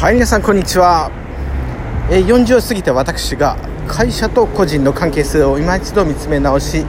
[0.00, 1.10] はい皆さんこんにちは、
[2.08, 3.56] え、40を過ぎた私が
[3.88, 6.86] 会社と個人の関係性を今一度見つめ直し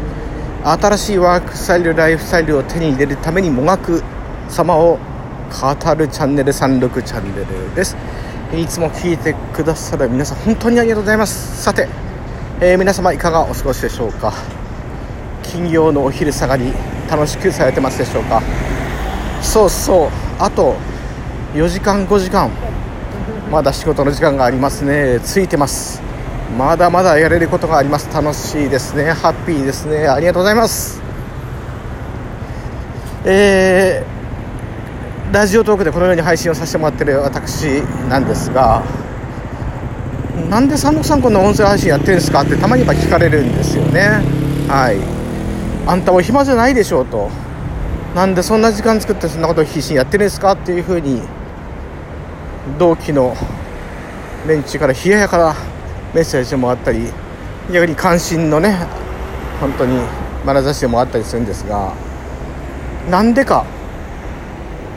[0.64, 4.04] 新しいワークスタイルライフスタイルを手に入れるためにもがく
[4.48, 5.00] 様を
[5.50, 7.98] 語るチャンネル36チャンネルです。
[8.56, 11.64] いつも聞いてくださる皆さん本当にありがとうございます。
[11.64, 11.88] さて、
[12.62, 14.32] えー、皆様いかがお過ごしでしょうか？
[15.42, 16.72] 金曜のお昼下がり
[17.10, 18.44] 楽しくされてますでしょうか？
[19.42, 20.10] そうそう。
[20.38, 20.76] あと
[21.56, 22.69] 4時間5時間。
[23.52, 25.20] まだ仕事の時間がありますね。
[25.24, 26.02] ついてます。
[26.58, 28.08] まだまだやれることがあります。
[28.14, 29.12] 楽しいですね。
[29.12, 30.08] ハッピーですね。
[30.08, 31.02] ありがとうございます。
[33.26, 38.82] えー、ラジオトークでこのように配信をさせてもらってる私なんですが
[40.50, 44.22] なんで三六さんこんな音声配信やってるんですかってたまには聞かれるんですよね。
[44.68, 44.98] はい。
[45.86, 47.30] あんたも暇じゃないでしょうと。
[48.16, 51.22] なんでそんな時間作ってそんなことを必死にやってるんですかっていうふうに
[52.78, 53.36] 同期の
[54.48, 55.56] 連中から冷ややかな
[56.14, 57.12] メッセージもあったり
[57.72, 58.78] 逆に関心のね
[59.60, 60.00] 本当に
[60.46, 61.94] 眼差しでもあったりするんですが
[63.10, 63.66] なんでか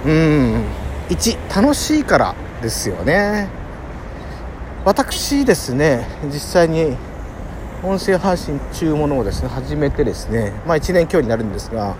[0.04, 0.64] うん
[1.08, 3.48] 1楽しいからですよね。
[4.84, 6.96] 私ですね実際に
[7.84, 11.94] 音声配信中ものをですね始めてですねまあ1年強になるんですが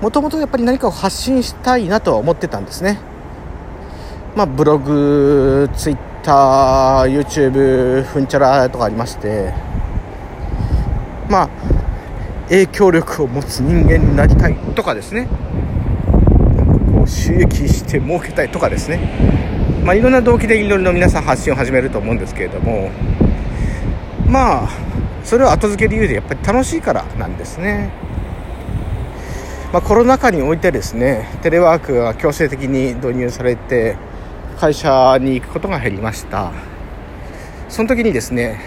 [0.00, 2.98] もともとやっぱり何かを発信したいなとは思ってたんですね。
[4.36, 9.52] まあブログツイッター YouTube ふんちゃらとかありまして
[11.28, 11.48] まあ
[12.48, 15.28] 影響力を持つ人間になりたいとかですね。
[16.92, 18.98] こう収益して儲けたいとかですね。
[19.84, 22.90] まあいろんな動機でいろいろ皆さん発信を始めると思うんですけれども
[24.26, 24.68] まあ
[25.24, 27.90] それは後付け理由でやっぱり楽しいからなんですね。
[29.72, 33.96] まあ、コロナ禍においてですねテレワークが強制的に導入されて
[34.60, 36.52] 会社に行くことが減りました。
[37.70, 38.60] その時にですね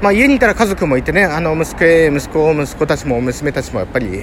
[0.00, 4.22] まあ、家にいたら家族もいてねあの息子息子息子たちも娘たちもやっぱり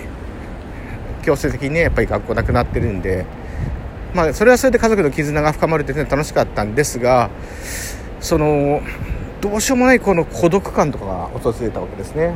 [1.21, 3.25] 強制的にねやっぱり学校なくなってるんで
[4.15, 7.29] まあそれはそれで家族の絆が深まるって、ね、楽しかったんですが
[8.21, 8.81] その
[9.41, 12.33] どうしようもないこの孤独感とかが訪れたわけですね。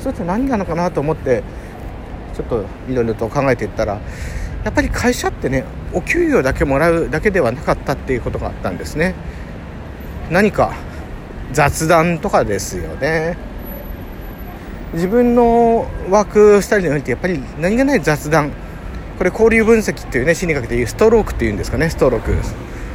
[0.00, 1.42] それって何なのかなと思って
[2.34, 4.00] ちょっといろいろと考えていったら
[4.64, 9.14] やっぱり会社ってねお給料だけもらうだけではなかったっていうことがあったんですね。
[10.30, 10.74] 何か
[11.52, 13.36] 雑談とかですよね。
[14.92, 18.52] 自分のワークスタイルにおいてやっぱり何気ない雑談。
[19.18, 22.34] これ交流分析っていうね心理学でいうストロークっていうんですかねストローク。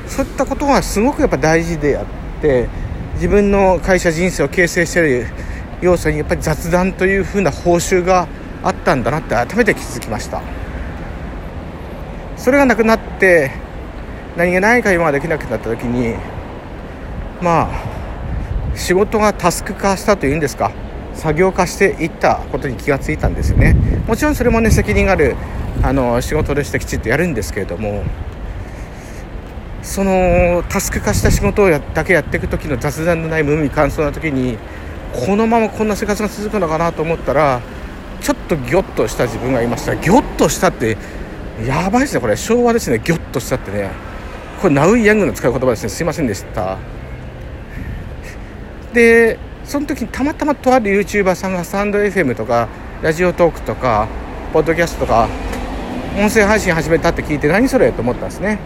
[0.08, 2.06] そういったことがすごくやっぱ大事であっ
[2.42, 2.68] て
[3.16, 5.28] 自分の会社人生を形成してる
[5.82, 8.28] 要素にやっぱり雑談というふうな報酬が
[8.64, 10.42] あったんだなって改めて気づきました。
[12.38, 13.52] それがなくなって
[14.36, 16.16] 何気ない会話ができなくなった時に
[17.42, 20.72] まあ仕事がタスク化したというんですか。
[21.14, 23.76] 作業化していったことに気がついたんですよね。
[24.08, 25.36] もちろんそれもね責任がある
[25.84, 28.04] あの仕事でしてきちっとやるんですけれども
[29.84, 34.58] そのタスク化した仕事をやだけやっていく時の雑談のない無味乾燥な時に
[35.14, 37.62] このままこんな生活が続くのかなと思ったら
[38.22, 39.96] ちょっとギョッとした自分がいました。
[39.96, 40.98] ギョッとしたって
[41.62, 42.36] やばいですねこれ。
[42.36, 43.00] 昭和ですね。
[43.00, 43.92] ギョッとしちゃってね。
[44.62, 45.90] これナウイヤングの使う言葉ですね。
[45.90, 46.78] すいませんでした。
[48.94, 52.68] でその時にたまたまとある YouTuber さんがスタンド FM とか
[53.02, 54.08] ラジオトークとか
[54.52, 55.28] ポッドキャストとか
[56.18, 58.60] 音声配信始めたって聞いて何それと思ったんですね。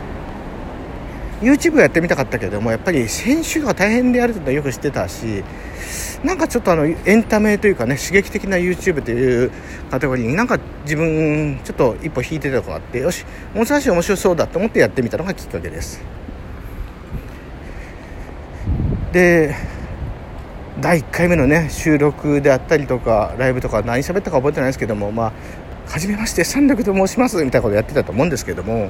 [1.42, 5.44] YouTube やってみたかったけどもやっぱり編集が大変であるとよく知ってたし
[6.24, 9.52] なんかちょっとあのエンタメというかね刺激的な YouTube という
[9.92, 16.02] カテゴリーになんか自分ちょっと一歩引いてたとこがあってよしもう少し面白そうだと思ってやってみたのがきっかけです。
[19.12, 19.56] で
[20.82, 25.34] 第1回目のね収録であったりとかライブとか何喋ったか覚えてないですけどもまあ
[25.88, 28.90] 初めまして三楽と申しますみたいなことやってたと思うんですけども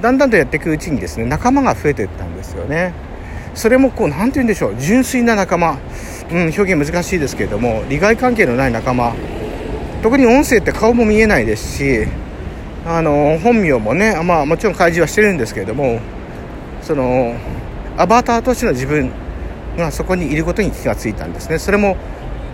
[0.00, 2.92] だんだんとやっていくうちにですね仲間が増えていったんですよね。
[3.54, 4.76] それもこう何て言うんでしょう。
[4.78, 5.78] 純粋な仲間。
[6.30, 9.14] うん、表現難しいですけれども利害関係のない仲間。
[10.02, 12.06] 特に音声って顔も見えないですし
[12.86, 16.00] あの本名もね、まあ、もちろん開示はしてるんですけれども
[16.82, 17.34] その
[17.96, 19.10] アバターとしての自分
[19.76, 21.58] がそこにいることに気がついたんですね。
[21.58, 21.96] それも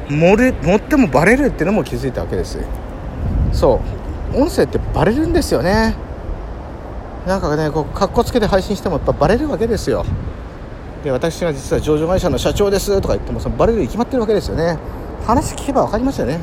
[0.09, 2.59] 盛る持ってもバレるっていうのも気づいたわけです。
[3.53, 3.81] そ
[4.35, 4.41] う。
[4.41, 5.95] 音声ってバレるんですよね。
[7.27, 10.05] なんかねこうかっこつけて配信してもやっぱバレるわけですよ。
[11.03, 14.79] で私が実は上場会社の社長ですとか言ってもそのバレるに決まってるわけですよね。
[15.27, 16.39] 話聞けば分かりますよね。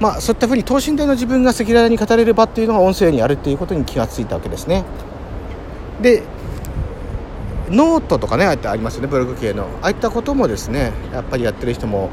[0.00, 4.84] まあそういったふうに等身大の自分が赤裸々に語れる場っていうのが音声にあるっていうことに気がついたわけですね。
[6.00, 6.22] で
[7.70, 9.64] ノートとかねああってありますよねブログ系の。
[9.82, 12.08] ああいったこともですねやっぱりやってる人も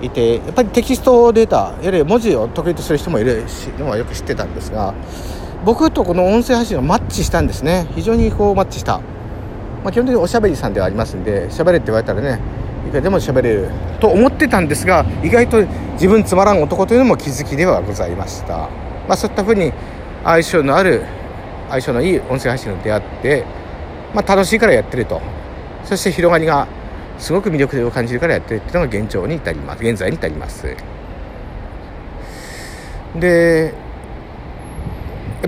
[0.00, 4.94] いてやっぱりテキストデータいわゆる文字を得意とする人もいるしのはよく知ってたんですが
[5.68, 7.88] 僕とこの音声配信がマッチしたんですね。
[7.94, 9.00] 非常にこうマッチした、
[9.84, 12.40] まあ、基本的におしゃべりさんではありますんでしゃべれって言われたらね
[12.86, 13.70] いくらでも喋れる
[14.00, 18.68] と思ってたんですが意外と自分つまらん男というのも気づきではございました、ま
[19.10, 19.70] あ、そういったふうに
[20.24, 21.04] 相性のある
[21.68, 23.44] 相性のいい音声配信に出会って、
[24.14, 25.20] まあ、楽しいからやってると。
[25.84, 26.66] そして広がりが
[27.18, 29.82] すごく魅力を感じるからやってるっていうのが現状に至ります。
[29.82, 30.74] 現在に至ります。
[33.14, 33.74] で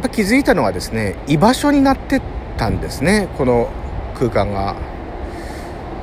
[0.00, 2.20] っぱ気づいたのはですね居場所になって
[2.56, 3.70] たんですねこの
[4.14, 4.75] 空間が。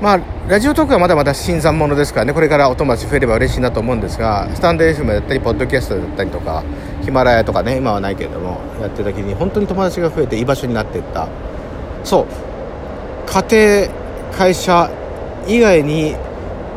[0.01, 6.63] まあラジオトークはまだまだ新参者ですからねこれからお友達増えれば嬉しいなと思うんですがスタンド FM だったりポッドキャストだったりとか
[7.03, 11.27] ヒマラヤとかね今はないけれどもやってる時に本当に友達が増えて居場所になってった。
[12.03, 12.25] そう。
[13.25, 14.89] 家庭会社
[15.47, 16.15] 以外に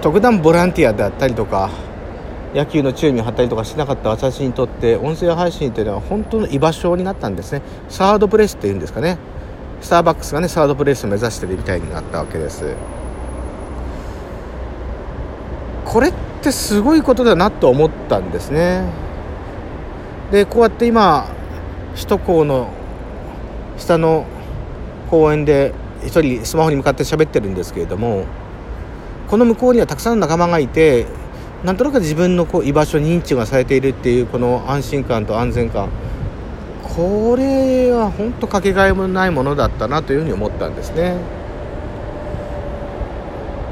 [0.01, 1.71] 特段ボランティアであったりとか
[2.55, 7.63] 野球の注意を張ったりとかしなかった私にとって音声配信というのは本当の居場所になったんですね。
[7.89, 9.19] サードプレスっていうんですかね。
[9.81, 12.75] スターバックスがねサードプレスを目指してるみたいになったわけです。
[15.85, 16.13] これっ
[16.43, 18.85] てすごいことだなと思ったんですね。
[20.31, 21.29] でこうやって今
[21.95, 22.71] 首都高の
[23.77, 24.27] 下の
[25.09, 25.73] 公園で
[26.05, 28.25] 一人スマホに向かって喋ってるんですけれども
[29.29, 31.07] この向こうにはたくさんの仲間がいて
[31.65, 35.91] なんとなく自分のこう居場所認知がされているっていうこの安心感と安全感。
[36.83, 41.17] これは本当かけがえもないものだったなというふうに思ったんですね。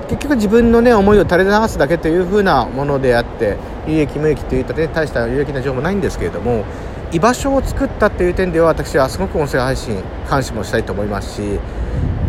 [0.09, 3.57] 結局自分のね思いを垂れ流すだけというふうなものであって
[3.87, 6.65] 有益無益といったね大した有益な情報ないんですけれども
[7.13, 11.61] 居場所を作ったっていう点では私はすごく音声配信監視もしたいと思いますし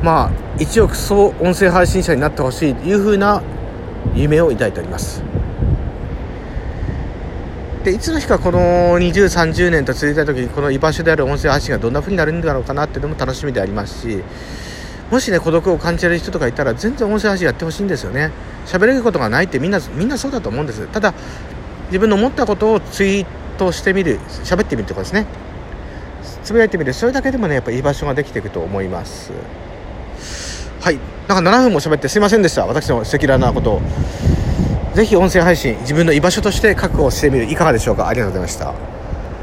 [0.04, 3.42] まあ一億総音声配信者になってほしいというふうな
[4.14, 5.39] 夢を抱いております。
[7.84, 8.60] でいつの日かこの
[9.00, 14.22] 2030年と続いた時にこの居場所である音声配信がどんなふうになるんだろうかなっていうのも楽しみでありますし
[15.10, 18.32] もしね孤独を感じる人とかいたら全然音声配信やってほしいんですよね。
[18.68, 20.86] 喋れることがないってみんなみんなそうだと思うんです。
[20.88, 21.16] ただ
[21.88, 23.26] 自分の思ったことをツイー
[23.58, 25.26] トしてみる喋ってみるとかですね。
[26.44, 26.94] つぶやいてみる。
[26.94, 29.32] それだけでもねやっぱ居場所ができていくと思います。
[30.82, 31.00] はい。
[31.28, 32.68] なんか7分も喋ってすいませんでした。
[32.68, 33.82] 私の赤裸々なことを。
[34.94, 38.08] ぜひ音声配信自分の居場所として確保してみるいかがでしょうか？
[38.08, 38.89] ありがとうございました。